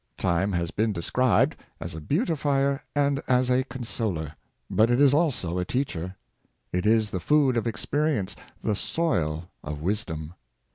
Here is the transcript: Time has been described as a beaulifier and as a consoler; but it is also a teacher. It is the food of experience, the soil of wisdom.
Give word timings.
Time 0.17 0.51
has 0.53 0.71
been 0.71 0.91
described 0.91 1.55
as 1.79 1.93
a 1.93 2.01
beaulifier 2.01 2.79
and 2.95 3.21
as 3.27 3.51
a 3.51 3.63
consoler; 3.65 4.33
but 4.67 4.89
it 4.89 4.99
is 4.99 5.13
also 5.13 5.59
a 5.59 5.63
teacher. 5.63 6.15
It 6.73 6.87
is 6.87 7.11
the 7.11 7.19
food 7.19 7.55
of 7.55 7.67
experience, 7.67 8.35
the 8.63 8.73
soil 8.73 9.51
of 9.63 9.83
wisdom. 9.83 10.33